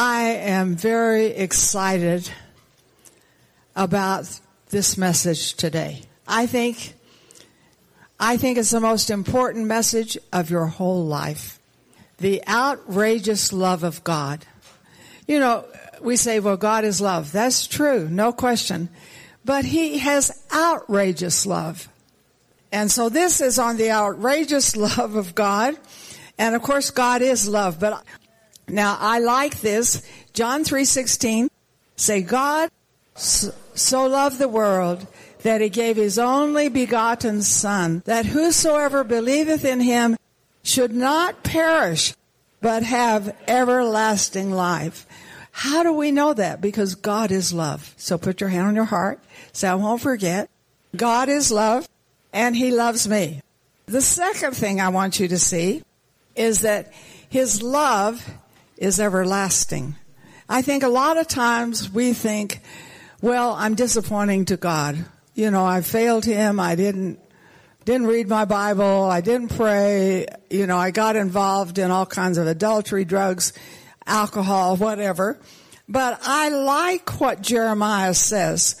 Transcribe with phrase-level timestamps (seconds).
[0.00, 2.30] I am very excited
[3.74, 6.02] about this message today.
[6.24, 6.94] I think
[8.20, 11.58] I think it's the most important message of your whole life.
[12.18, 14.46] The outrageous love of God.
[15.26, 15.64] You know,
[16.00, 17.32] we say, well, God is love.
[17.32, 18.90] That's true, no question.
[19.44, 21.88] But He has outrageous love.
[22.70, 25.76] And so this is on the outrageous love of God.
[26.38, 27.80] And of course, God is love.
[27.80, 28.04] But
[28.68, 30.02] now I like this.
[30.32, 31.48] John 3:16
[31.96, 32.70] say God
[33.14, 35.06] so loved the world
[35.42, 40.16] that he gave his only begotten son that whosoever believeth in him
[40.62, 42.14] should not perish
[42.60, 45.06] but have everlasting life.
[45.52, 46.60] How do we know that?
[46.60, 47.94] Because God is love.
[47.96, 49.20] So put your hand on your heart.
[49.52, 50.48] Say, I won't forget.
[50.94, 51.88] God is love
[52.32, 53.42] and he loves me.
[53.86, 55.82] The second thing I want you to see
[56.36, 56.92] is that
[57.28, 58.24] his love
[58.78, 59.96] is everlasting.
[60.48, 62.60] I think a lot of times we think,
[63.20, 65.04] well, I'm disappointing to God.
[65.34, 66.58] You know, I failed him.
[66.58, 67.20] I didn't
[67.84, 69.04] didn't read my Bible.
[69.04, 70.26] I didn't pray.
[70.50, 73.52] You know, I got involved in all kinds of adultery, drugs,
[74.06, 75.40] alcohol, whatever.
[75.88, 78.76] But I like what Jeremiah says.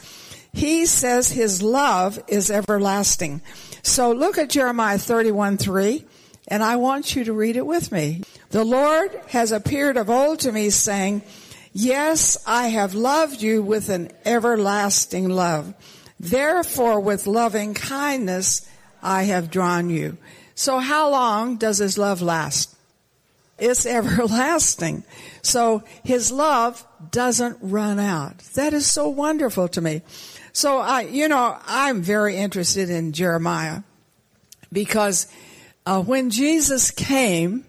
[0.52, 3.40] He says his love is everlasting.
[3.82, 6.04] So look at Jeremiah 31 3,
[6.48, 8.22] and I want you to read it with me.
[8.50, 11.22] The Lord has appeared of old to me saying,
[11.72, 15.74] Yes, I have loved you with an everlasting love.
[16.18, 18.68] Therefore, with loving kindness,
[19.02, 20.16] I have drawn you.
[20.54, 22.74] So how long does his love last?
[23.58, 25.04] It's everlasting.
[25.42, 28.38] So his love doesn't run out.
[28.54, 30.02] That is so wonderful to me.
[30.52, 33.82] So I, you know, I'm very interested in Jeremiah
[34.72, 35.26] because
[35.88, 37.64] uh, when Jesus came,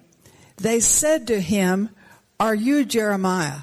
[0.57, 1.89] they said to him,
[2.37, 3.59] Are you Jeremiah?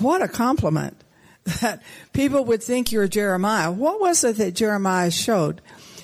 [0.00, 1.00] What a compliment
[1.60, 1.80] that
[2.12, 3.70] people would think you're Jeremiah.
[3.70, 5.60] What was it that Jeremiah showed?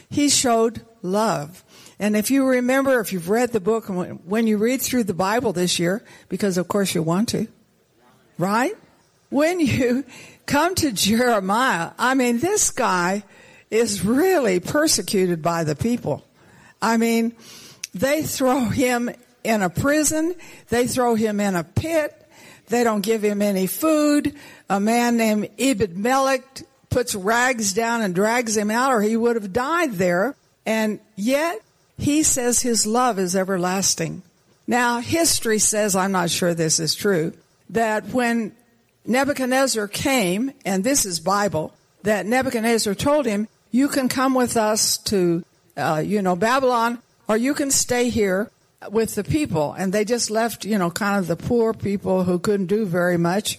[0.08, 1.64] He showed love.
[1.98, 5.52] And if you remember, if you've read the book, when you read through the Bible
[5.52, 7.48] this year, because of course you want to,
[8.38, 8.74] right?
[9.30, 10.04] When you
[10.46, 13.24] come to Jeremiah, I mean, this guy
[13.68, 16.24] is really persecuted by the people.
[16.80, 17.34] I mean,
[17.94, 19.10] they throw him
[19.42, 20.34] in a prison.
[20.68, 22.20] They throw him in a pit.
[22.68, 24.34] They don't give him any food.
[24.68, 29.36] A man named Ebed Melech puts rags down and drags him out or he would
[29.36, 30.34] have died there.
[30.64, 31.60] And yet
[31.98, 34.22] he says his love is everlasting.
[34.66, 37.34] Now history says, I'm not sure this is true,
[37.70, 38.54] that when
[39.06, 44.98] Nebuchadnezzar came, and this is Bible, that Nebuchadnezzar told him, you can come with us
[44.98, 45.44] to,
[45.76, 46.98] uh, you know, Babylon,
[47.28, 48.50] or you can stay here
[48.90, 49.72] with the people.
[49.72, 53.16] And they just left, you know, kind of the poor people who couldn't do very
[53.16, 53.58] much.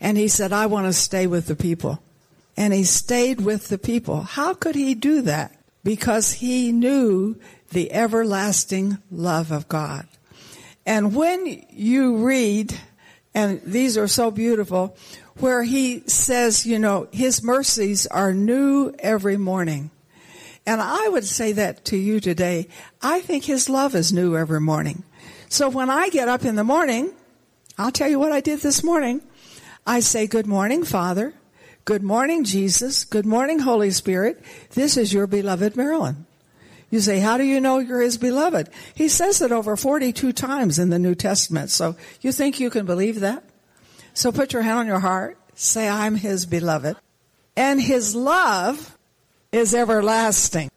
[0.00, 2.00] And he said, I want to stay with the people.
[2.56, 4.22] And he stayed with the people.
[4.22, 5.54] How could he do that?
[5.84, 7.36] Because he knew
[7.70, 10.06] the everlasting love of God.
[10.86, 12.74] And when you read,
[13.34, 14.96] and these are so beautiful,
[15.36, 19.90] where he says, you know, his mercies are new every morning.
[20.68, 22.68] And I would say that to you today.
[23.00, 25.02] I think His love is new every morning.
[25.48, 27.10] So when I get up in the morning,
[27.78, 29.22] I'll tell you what I did this morning.
[29.86, 31.32] I say, Good morning, Father.
[31.86, 33.04] Good morning, Jesus.
[33.06, 34.44] Good morning, Holy Spirit.
[34.72, 36.26] This is your beloved Marilyn.
[36.90, 38.68] You say, How do you know you're His beloved?
[38.94, 41.70] He says it over 42 times in the New Testament.
[41.70, 43.42] So you think you can believe that?
[44.12, 45.38] So put your hand on your heart.
[45.54, 46.98] Say, I'm His beloved.
[47.56, 48.97] And His love
[49.52, 50.70] is everlasting.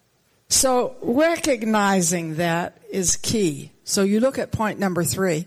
[0.49, 3.71] So recognizing that is key.
[3.83, 5.45] So you look at point number three.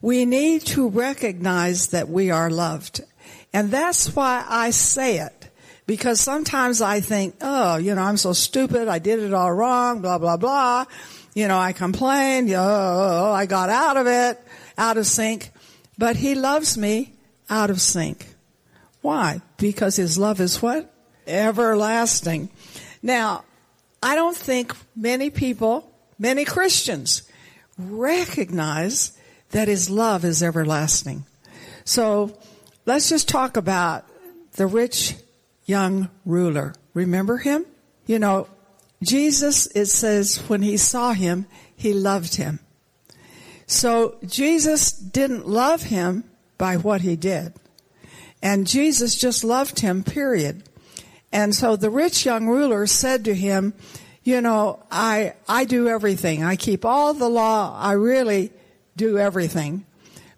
[0.00, 3.02] We need to recognize that we are loved.
[3.52, 5.50] And that's why I say it.
[5.86, 8.88] Because sometimes I think, oh, you know, I'm so stupid.
[8.88, 10.84] I did it all wrong, blah, blah, blah.
[11.34, 12.50] You know, I complained.
[12.50, 14.40] Oh, oh, oh, I got out of it,
[14.76, 15.50] out of sync.
[15.96, 17.14] But he loves me
[17.48, 18.26] out of sync.
[19.00, 19.40] Why?
[19.56, 20.92] Because his love is what?
[21.26, 22.50] Everlasting.
[23.02, 23.44] Now,
[24.02, 27.22] I don't think many people, many Christians,
[27.78, 29.12] recognize
[29.50, 31.24] that his love is everlasting.
[31.84, 32.36] So
[32.84, 34.04] let's just talk about
[34.52, 35.14] the rich
[35.64, 36.74] young ruler.
[36.94, 37.66] Remember him?
[38.06, 38.48] You know,
[39.02, 41.46] Jesus, it says, when he saw him,
[41.76, 42.60] he loved him.
[43.66, 46.24] So Jesus didn't love him
[46.56, 47.52] by what he did.
[48.42, 50.62] And Jesus just loved him, period.
[51.36, 53.74] And so the rich young ruler said to him,
[54.24, 56.42] you know, I, I do everything.
[56.42, 57.76] I keep all the law.
[57.78, 58.52] I really
[58.96, 59.84] do everything.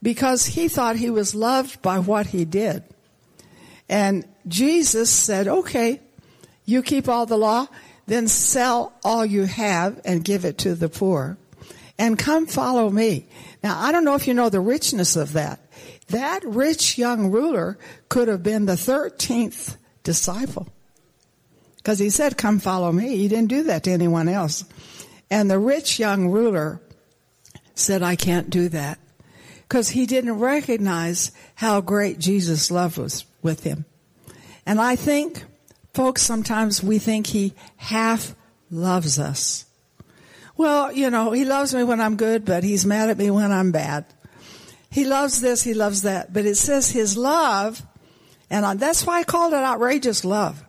[0.02, 2.82] because he thought he was loved by what he did.
[3.88, 6.00] And Jesus said, okay,
[6.64, 7.66] you keep all the law,
[8.06, 11.36] then sell all you have and give it to the poor
[11.98, 13.26] and come follow me.
[13.62, 15.60] Now, I don't know if you know the richness of that.
[16.08, 17.78] That rich young ruler
[18.08, 20.68] could have been the 13th disciple.
[21.78, 23.16] Because he said, come follow me.
[23.16, 24.64] He didn't do that to anyone else.
[25.30, 26.80] And the rich young ruler
[27.74, 28.98] said, I can't do that.
[29.62, 33.84] Because he didn't recognize how great Jesus' love was with him.
[34.66, 35.44] And I think,
[35.94, 38.34] folks, sometimes we think he half
[38.70, 39.64] loves us.
[40.56, 43.52] Well, you know, he loves me when I'm good, but he's mad at me when
[43.52, 44.04] I'm bad.
[44.90, 46.32] He loves this, he loves that.
[46.32, 47.82] But it says his love,
[48.50, 50.64] and that's why I called it outrageous love.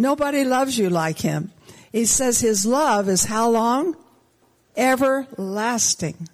[0.00, 1.52] Nobody loves you like him.
[1.92, 3.96] He says his love is how long?
[4.74, 6.26] Everlasting.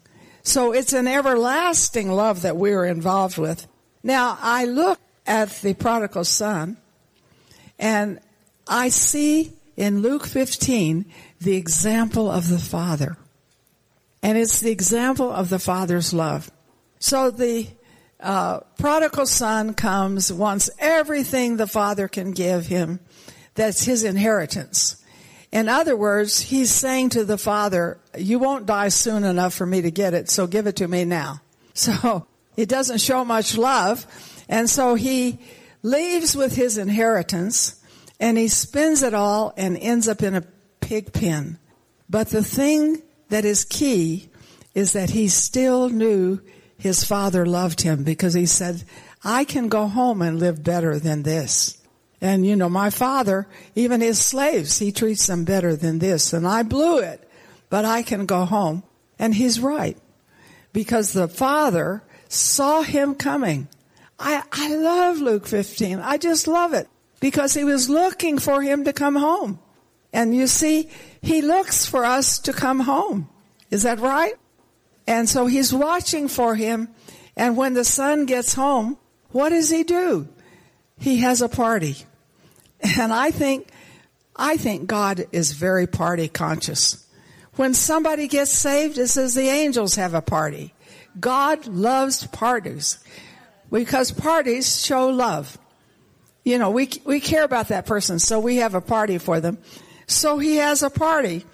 [0.44, 3.66] So it's an everlasting love that we're involved with.
[4.04, 6.76] Now, I look at the prodigal son
[7.76, 8.20] and
[8.68, 11.04] I see in Luke 15
[11.40, 13.16] the example of the father.
[14.22, 16.52] And it's the example of the father's love.
[17.00, 17.66] So the
[18.20, 23.00] uh, prodigal son comes, wants everything the father can give him.
[23.56, 25.02] That's his inheritance.
[25.50, 29.82] In other words, he's saying to the father, you won't die soon enough for me
[29.82, 31.40] to get it, so give it to me now.
[31.76, 32.26] So
[32.56, 34.06] it doesn't show much love.
[34.48, 35.38] And so he
[35.82, 37.84] leaves with his inheritance
[38.18, 40.46] and he spends it all and ends up in a
[40.80, 41.58] pig pen.
[42.08, 44.30] But the thing that is key
[44.74, 46.40] is that he still knew
[46.78, 48.84] his father loved him because he said,
[49.22, 51.76] I can go home and live better than this.
[52.20, 56.32] And you know, my father, even his slaves, he treats them better than this.
[56.32, 57.28] And I blew it,
[57.68, 58.82] but I can go home.
[59.18, 59.96] And he's right.
[60.72, 63.68] Because the father saw him coming.
[64.18, 65.98] I, I love Luke 15.
[65.98, 66.88] I just love it
[67.20, 69.58] because he was looking for him to come home.
[70.12, 70.88] And you see,
[71.20, 73.28] he looks for us to come home.
[73.70, 74.34] Is that right?
[75.06, 76.88] And so he's watching for him.
[77.36, 78.98] And when the son gets home,
[79.30, 80.28] what does he do?
[80.98, 81.96] He has a party.
[82.98, 83.68] And I think,
[84.34, 87.06] I think God is very party conscious.
[87.54, 90.74] When somebody gets saved, it says the angels have a party.
[91.18, 92.98] God loves parties
[93.70, 95.58] because parties show love.
[96.44, 99.58] You know, we, we care about that person, so we have a party for them.
[100.06, 101.44] So he has a party.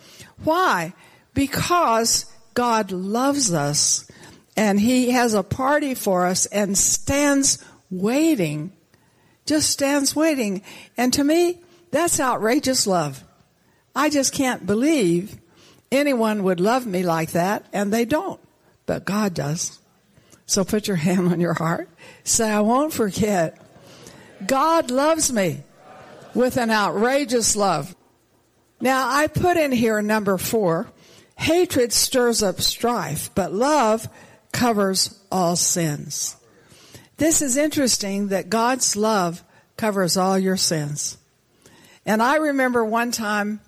[0.44, 0.92] Why?
[1.34, 4.10] Because God loves us
[4.56, 8.72] and he has a party for us and stands waiting
[9.46, 10.62] just stands waiting.
[10.96, 11.60] And to me,
[11.90, 13.22] that's outrageous love.
[13.94, 15.38] I just can't believe
[15.90, 18.40] anyone would love me like that, and they don't.
[18.86, 19.78] But God does.
[20.46, 21.88] So put your hand on your heart.
[22.24, 23.58] Say, I won't forget.
[24.46, 25.62] God loves me
[26.34, 27.94] with an outrageous love.
[28.80, 30.90] Now, I put in here number four
[31.36, 34.08] hatred stirs up strife, but love
[34.52, 36.36] covers all sins.
[37.16, 39.44] This is interesting that God's love
[39.76, 41.18] covers all your sins.
[42.04, 43.60] And I remember one time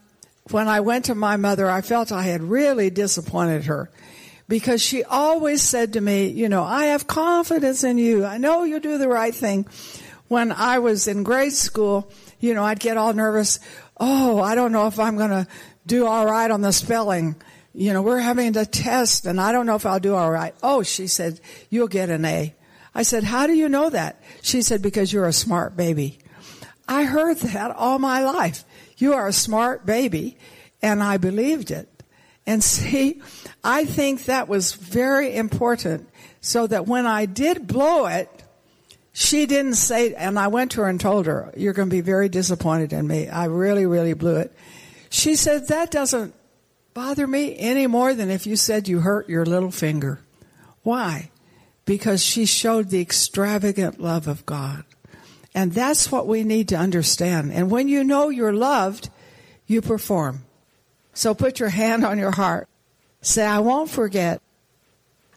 [0.50, 3.90] when I went to my mother, I felt I had really disappointed her
[4.48, 8.24] because she always said to me, you know, I have confidence in you.
[8.24, 9.66] I know you'll do the right thing.
[10.28, 12.10] When I was in grade school,
[12.40, 13.60] you know, I'd get all nervous.
[13.96, 15.46] Oh, I don't know if I'm going to
[15.86, 17.36] do all right on the spelling.
[17.72, 20.54] You know, we're having the test and I don't know if I'll do all right.
[20.62, 22.54] Oh, she said, you'll get an A.
[22.94, 24.22] I said, how do you know that?
[24.42, 26.18] She said, because you're a smart baby.
[26.86, 28.64] I heard that all my life.
[28.98, 30.36] You are a smart baby.
[30.80, 31.88] And I believed it.
[32.46, 33.20] And see,
[33.62, 36.08] I think that was very important
[36.40, 38.30] so that when I did blow it,
[39.12, 42.00] she didn't say, and I went to her and told her, you're going to be
[42.00, 43.28] very disappointed in me.
[43.28, 44.52] I really, really blew it.
[45.08, 46.34] She said, that doesn't
[46.94, 50.20] bother me any more than if you said you hurt your little finger.
[50.82, 51.30] Why?
[51.84, 54.84] Because she showed the extravagant love of God.
[55.54, 57.52] And that's what we need to understand.
[57.52, 59.10] And when you know you're loved,
[59.66, 60.44] you perform.
[61.12, 62.68] So put your hand on your heart.
[63.20, 64.42] Say, I won't forget.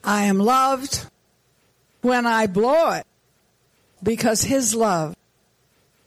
[0.03, 1.05] I am loved
[2.01, 3.05] when I blow it
[4.01, 5.15] because His love,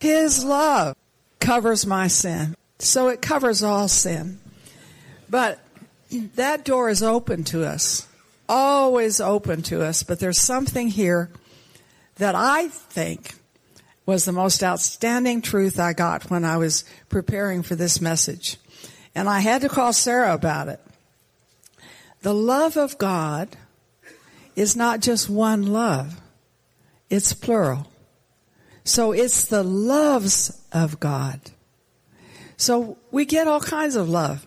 [0.01, 0.97] His love
[1.39, 2.57] covers my sin.
[2.79, 4.41] So it covers all sin.
[5.29, 5.61] But
[6.11, 8.09] that door is open to us
[8.51, 11.31] always open to us, but there's something here
[12.17, 13.35] that I think
[14.05, 18.59] was the most outstanding truth I got when I was preparing for this message.
[19.15, 20.81] And I had to call Sarah about it.
[22.23, 23.57] The love of God
[24.57, 26.21] is not just one love,
[27.09, 27.87] it's plural.
[28.83, 31.41] So it's the loves of God.
[32.57, 34.47] So we get all kinds of love.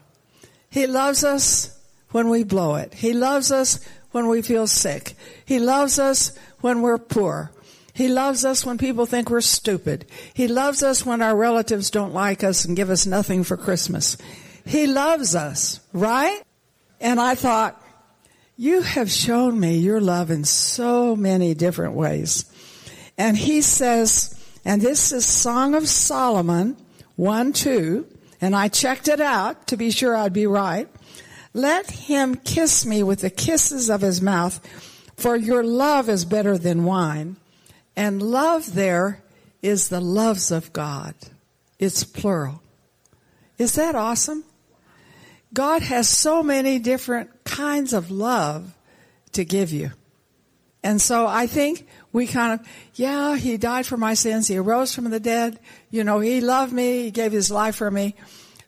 [0.69, 1.72] He loves us
[2.13, 2.93] when we blow it.
[2.93, 3.79] He loves us
[4.11, 5.15] when we feel sick.
[5.43, 7.51] He loves us when we're poor.
[7.93, 10.05] He loves us when people think we're stupid.
[10.33, 14.15] He loves us when our relatives don't like us and give us nothing for Christmas.
[14.65, 16.41] He loves us, right?
[17.01, 17.79] And I thought,
[18.55, 22.45] you have shown me your love in so many different ways.
[23.17, 26.77] And he says, and this is Song of Solomon
[27.15, 28.07] 1 2,
[28.41, 30.87] and I checked it out to be sure I'd be right.
[31.53, 34.59] Let him kiss me with the kisses of his mouth,
[35.15, 37.35] for your love is better than wine.
[37.95, 39.23] And love there
[39.61, 41.13] is the loves of God.
[41.77, 42.61] It's plural.
[43.57, 44.43] Is that awesome?
[45.53, 48.73] God has so many different kinds of love
[49.33, 49.91] to give you.
[50.83, 54.47] And so I think we kind of, yeah, he died for my sins.
[54.47, 55.59] He arose from the dead.
[55.91, 57.03] You know, he loved me.
[57.03, 58.15] He gave his life for me.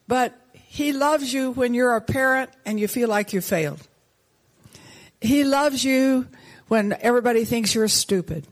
[0.08, 0.34] But
[0.75, 3.79] he loves you when you're a parent and you feel like you failed.
[5.22, 6.27] He loves you
[6.67, 8.46] when everybody thinks you're stupid.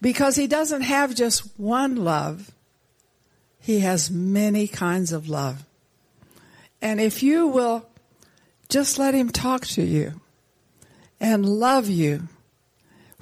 [0.00, 2.52] Because he doesn't have just one love.
[3.58, 5.64] He has many kinds of love.
[6.80, 7.88] And if you will
[8.68, 10.20] just let him talk to you
[11.18, 12.28] and love you,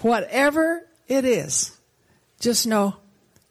[0.02, 1.74] whatever it is,
[2.38, 2.96] just know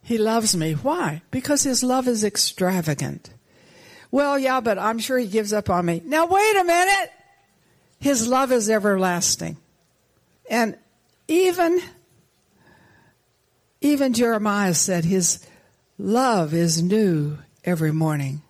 [0.04, 0.74] he loves me.
[0.74, 1.24] Why?
[1.32, 3.33] Because his love is extravagant.
[4.14, 6.04] Well, yeah, but I'm sure he gives up on me.
[6.06, 7.12] Now, wait a minute.
[8.00, 9.58] His love is everlasting.
[10.48, 10.78] And
[11.28, 11.82] even,
[13.82, 15.44] even Jeremiah said his
[15.98, 18.44] love is new every morning.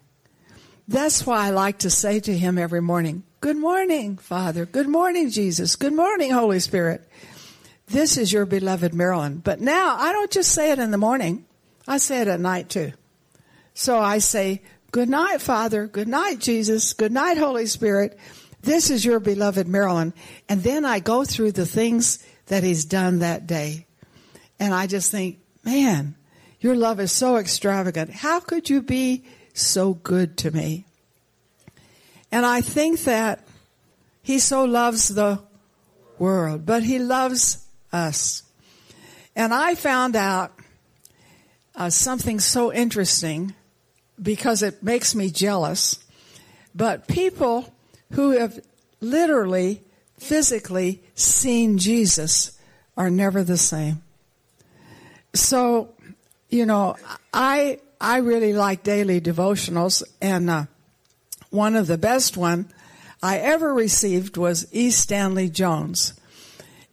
[0.89, 4.65] That's why I like to say to him every morning, Good morning, Father.
[4.65, 5.77] Good morning, Jesus.
[5.77, 7.07] Good morning, Holy Spirit.
[7.87, 9.37] This is your beloved Marilyn.
[9.37, 11.45] But now I don't just say it in the morning.
[11.87, 12.91] I say it at night too.
[13.73, 14.61] So I say,
[14.93, 15.87] Good night, Father.
[15.87, 16.93] Good night, Jesus.
[16.93, 18.15] Good night, Holy Spirit.
[18.61, 20.13] This is your beloved Marilyn.
[20.47, 23.87] And then I go through the things that he's done that day.
[24.59, 26.13] And I just think, man,
[26.59, 28.11] your love is so extravagant.
[28.11, 29.23] How could you be
[29.55, 30.85] so good to me?
[32.31, 33.47] And I think that
[34.21, 35.41] he so loves the
[36.19, 38.43] world, but he loves us.
[39.35, 40.53] And I found out
[41.75, 43.55] uh, something so interesting
[44.21, 45.99] because it makes me jealous.
[46.75, 47.73] But people
[48.11, 48.59] who have
[49.01, 49.81] literally,
[50.17, 52.57] physically seen Jesus
[52.95, 54.01] are never the same.
[55.33, 55.93] So,
[56.49, 56.95] you know,
[57.33, 60.65] I I really like daily devotionals, and uh,
[61.49, 62.67] one of the best one
[63.21, 64.91] I ever received was E.
[64.91, 66.13] Stanley Jones.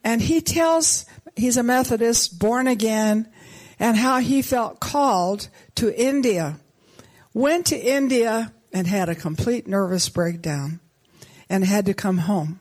[0.04, 1.04] And he tells,
[1.36, 3.28] he's a Methodist, born again,
[3.78, 6.58] and how he felt called to India.
[7.32, 10.80] Went to India and had a complete nervous breakdown
[11.48, 12.60] and had to come home.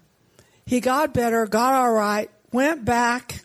[0.65, 3.43] He got better, got all right, went back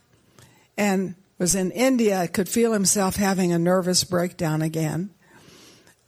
[0.77, 5.11] and was in India, could feel himself having a nervous breakdown again.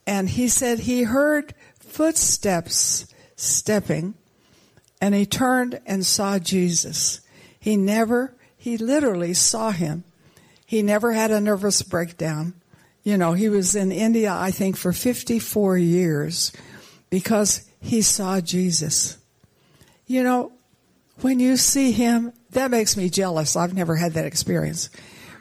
[0.07, 4.15] And he said he heard footsteps stepping
[5.01, 7.21] and he turned and saw Jesus.
[7.59, 10.05] He never, he literally saw him.
[10.65, 12.55] He never had a nervous breakdown.
[13.07, 16.51] You know, he was in India, I think, for 54 years
[17.09, 19.17] because he saw Jesus.
[20.09, 20.51] You know,
[21.21, 23.55] when you see him, that makes me jealous.
[23.55, 24.91] I've never had that experience.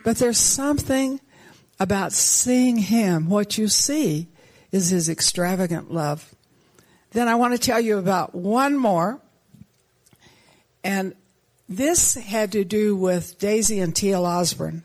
[0.03, 1.19] But there's something
[1.79, 3.29] about seeing him.
[3.29, 4.27] What you see
[4.71, 6.35] is his extravagant love.
[7.13, 9.19] Then I want to tell you about one more.
[10.83, 11.15] And
[11.67, 14.23] this had to do with Daisy and T.L.
[14.23, 14.83] Osborn.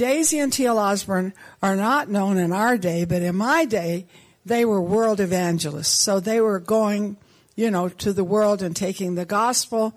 [0.00, 0.78] Daisy and T.L.
[0.78, 4.06] Osborn are not known in our day, but in my day,
[4.46, 6.00] they were world evangelists.
[6.00, 7.18] So they were going,
[7.54, 9.94] you know, to the world and taking the gospel.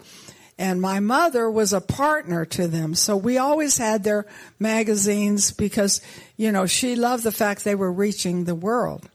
[0.57, 2.95] And my mother was a partner to them.
[2.95, 4.25] So we always had their
[4.59, 6.01] magazines because,
[6.35, 9.09] you know, she loved the fact they were reaching the world.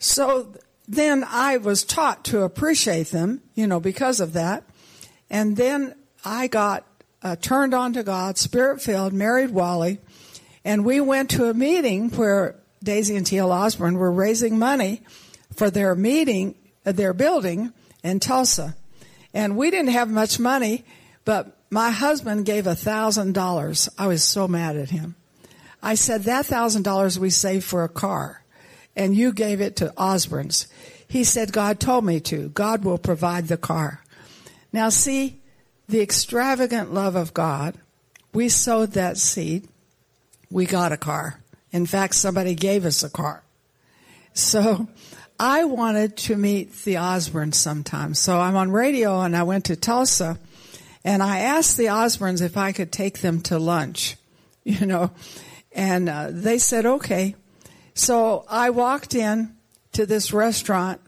[0.00, 0.56] So
[0.88, 4.64] then I was taught to appreciate them, you know, because of that.
[5.30, 6.84] And then I got
[7.22, 9.98] uh, turned on to God, spirit filled, married Wally,
[10.64, 13.52] and we went to a meeting where Daisy and T.L.
[13.52, 15.02] Osborn were raising money
[15.54, 16.54] for their meeting,
[16.86, 17.72] uh, their building
[18.02, 18.76] in Tulsa.
[19.34, 20.84] And we didn't have much money,
[21.24, 23.88] but my husband gave a thousand dollars.
[23.96, 25.14] I was so mad at him.
[25.82, 28.42] I said, that thousand dollars we saved for a car
[28.96, 30.66] and you gave it to Osborn's.
[31.06, 32.50] He said, God told me to.
[32.50, 34.04] God will provide the car.
[34.72, 35.39] Now see,
[35.90, 37.76] the extravagant love of God,
[38.32, 39.68] we sowed that seed.
[40.50, 41.40] We got a car.
[41.72, 43.42] In fact, somebody gave us a car.
[44.32, 44.88] So
[45.38, 48.14] I wanted to meet the Osborns sometime.
[48.14, 50.38] So I'm on radio and I went to Tulsa
[51.04, 54.16] and I asked the Osborns if I could take them to lunch,
[54.64, 55.10] you know,
[55.72, 57.34] and uh, they said, okay.
[57.94, 59.56] So I walked in
[59.92, 61.00] to this restaurant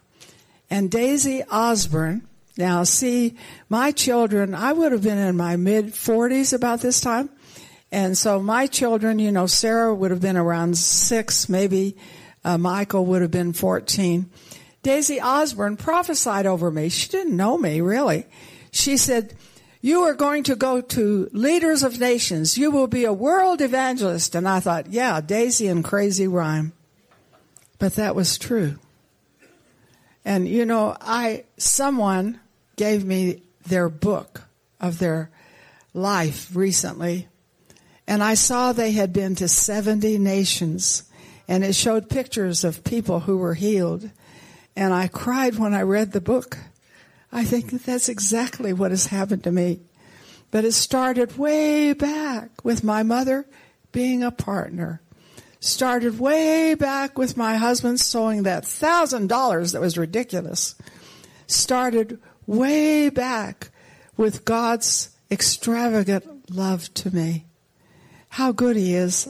[0.71, 3.37] and Daisy Osborn, now see,
[3.69, 7.31] my children, I would have been in my mid 40s about this time.
[7.91, 11.97] And so my children, you know, Sarah would have been around six, maybe
[12.45, 14.31] uh, Michael would have been 14.
[14.83, 16.89] Daisy Osborn prophesied over me.
[16.89, 18.27] She didn't know me, really.
[18.71, 19.35] She said,
[19.81, 22.57] you are going to go to leaders of nations.
[22.57, 24.35] You will be a world evangelist.
[24.35, 26.73] And I thought, yeah, Daisy and crazy rhyme.
[27.79, 28.79] But that was true.
[30.25, 32.41] And you know, I, someone
[32.83, 34.43] gave me their book
[34.81, 35.31] of their
[35.95, 37.29] life recently.
[38.09, 41.05] And I saw they had been to 70 nations
[41.47, 44.11] and it showed pictures of people who were healed.
[44.75, 46.59] And I cried when I read the book.
[47.31, 49.79] I think that that's exactly what has happened to me.
[50.51, 53.47] But it started way back with my mother
[53.93, 55.01] being a partner.
[55.61, 60.75] Started way back with my husband sowing that thousand dollars that was ridiculous.
[61.47, 62.19] Started
[62.53, 63.71] way back
[64.17, 67.47] with God's extravagant love to me.
[68.29, 69.29] How good He is.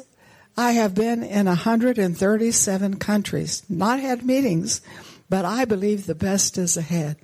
[0.57, 4.83] I have been in 137 countries, not had meetings,
[5.31, 7.17] but I believe the best is ahead.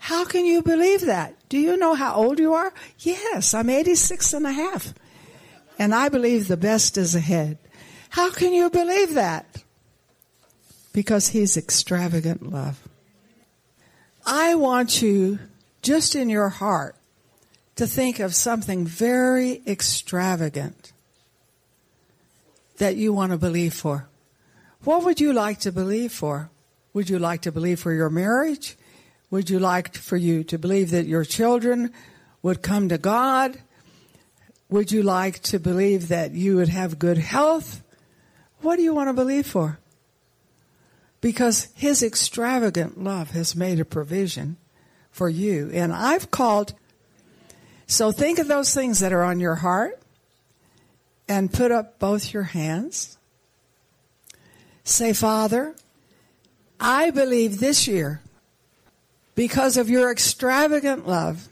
[0.00, 1.36] How can you believe that?
[1.48, 2.72] Do you know how old you are?
[2.98, 4.94] Yes, I'm 86 and a half.
[5.78, 7.56] And I believe the best is ahead.
[8.10, 9.62] How can you believe that?
[10.92, 12.89] Because He's extravagant love.
[14.32, 15.40] I want you,
[15.82, 16.94] just in your heart,
[17.74, 20.92] to think of something very extravagant
[22.78, 24.06] that you want to believe for.
[24.84, 26.48] What would you like to believe for?
[26.92, 28.76] Would you like to believe for your marriage?
[29.32, 31.92] Would you like for you to believe that your children
[32.40, 33.58] would come to God?
[34.68, 37.82] Would you like to believe that you would have good health?
[38.60, 39.79] What do you want to believe for?
[41.20, 44.56] Because His extravagant love has made a provision
[45.10, 45.70] for you.
[45.72, 46.74] And I've called,
[47.86, 50.00] so think of those things that are on your heart
[51.28, 53.18] and put up both your hands.
[54.84, 55.74] Say, Father,
[56.80, 58.22] I believe this year
[59.34, 61.48] because of your extravagant love,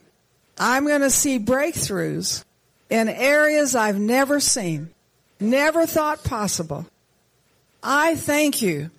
[0.58, 2.44] I'm going to see breakthroughs
[2.90, 4.90] in areas I've never seen,
[5.38, 6.86] never thought possible.
[7.82, 8.90] I thank you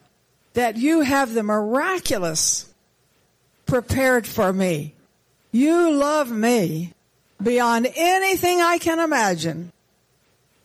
[0.53, 2.73] that you have the miraculous
[3.65, 4.95] prepared for me.
[5.51, 6.93] You love me
[7.41, 9.71] beyond anything I can imagine.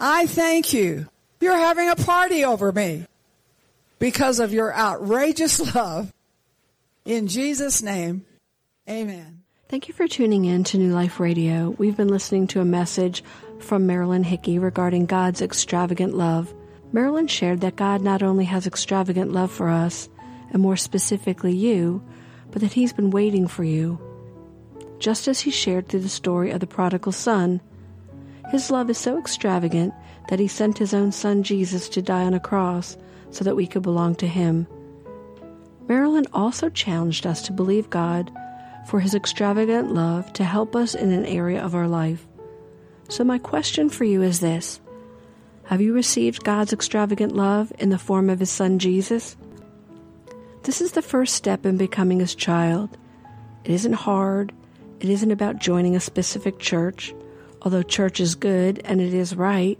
[0.01, 1.09] I thank you.
[1.41, 3.07] You're having a party over me
[3.99, 6.13] because of your outrageous love
[7.05, 8.25] in Jesus' name,
[8.89, 9.43] amen.
[9.69, 11.69] Thank you for tuning in to New Life Radio.
[11.77, 13.23] We've been listening to a message
[13.61, 16.55] from Marilyn Hickey regarding God's extravagant love.
[16.95, 20.09] Marilyn shared that God not only has extravagant love for us,
[20.53, 22.01] and more specifically you,
[22.53, 23.99] but that He's been waiting for you.
[25.01, 27.61] Just as He shared through the story of the prodigal son,
[28.53, 29.93] His love is so extravagant
[30.29, 32.97] that He sent His own Son Jesus to die on a cross
[33.33, 34.69] so that we could belong to Him.
[35.89, 38.31] Marilyn also challenged us to believe God
[38.87, 42.25] for his extravagant love to help us in an area of our life.
[43.09, 44.81] So, my question for you is this
[45.67, 49.35] Have you received God's extravagant love in the form of his son Jesus?
[50.65, 52.97] This is the first step in becoming his child.
[53.65, 54.53] It isn't hard,
[55.01, 57.15] it isn't about joining a specific church,
[57.63, 59.79] although church is good and it is right.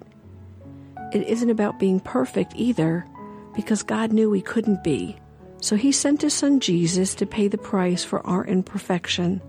[1.13, 3.07] It isn't about being perfect either,
[3.55, 5.19] because God knew we couldn't be.
[5.61, 9.41] So he sent his son Jesus to pay the price for our imperfection.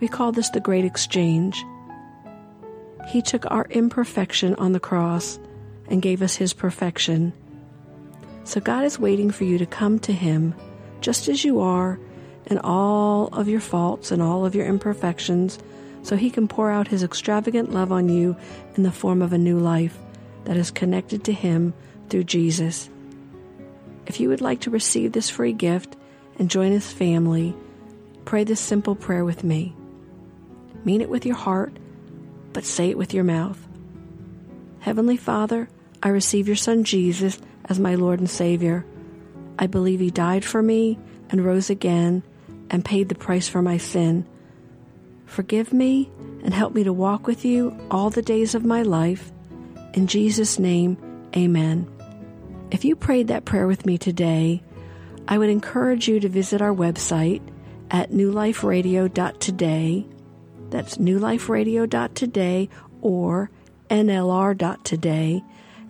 [0.00, 1.64] We call this the Great Exchange.
[3.08, 5.38] He took our imperfection on the cross
[5.88, 7.32] and gave us his perfection.
[8.44, 10.54] So God is waiting for you to come to him
[11.00, 11.98] just as you are
[12.46, 15.58] in all of your faults and all of your imperfections
[16.02, 18.36] so he can pour out his extravagant love on you
[18.76, 19.98] in the form of a new life
[20.44, 21.72] that is connected to him
[22.10, 22.90] through Jesus.
[24.06, 25.96] If you would like to receive this free gift
[26.38, 27.54] and join his family,
[28.26, 29.74] pray this simple prayer with me.
[30.84, 31.72] Mean it with your heart,
[32.52, 33.66] but say it with your mouth.
[34.80, 35.68] Heavenly Father,
[36.02, 38.84] I receive your Son Jesus as my Lord and Savior.
[39.58, 40.98] I believe he died for me
[41.30, 42.22] and rose again
[42.70, 44.26] and paid the price for my sin.
[45.26, 46.10] Forgive me
[46.42, 49.32] and help me to walk with you all the days of my life.
[49.94, 50.96] In Jesus' name,
[51.36, 51.90] amen.
[52.70, 54.62] If you prayed that prayer with me today,
[55.26, 57.42] I would encourage you to visit our website
[57.90, 60.06] at newliferadio.today.
[60.70, 62.68] That's newliferadio.today
[63.00, 63.50] or
[63.90, 65.44] nlr.today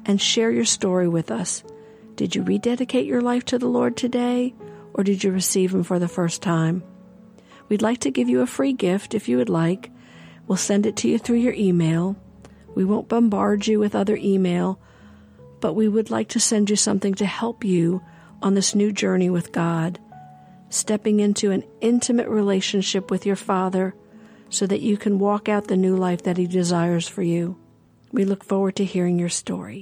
[0.07, 1.65] and share your story with us.
[2.17, 4.55] Did you rededicate your life to the Lord today
[4.95, 6.83] or did you receive Him for the first time?
[7.69, 9.91] We'd like to give you a free gift if you would like.
[10.47, 12.17] We'll send it to you through your email.
[12.75, 14.81] We won't bombard you with other email,
[15.61, 18.03] but we would like to send you something to help you
[18.41, 19.99] on this new journey with God,
[20.71, 23.95] stepping into an intimate relationship with your Father
[24.51, 27.57] so that you can walk out the new life that He desires for you.
[28.13, 29.77] We look forward to hearing your story.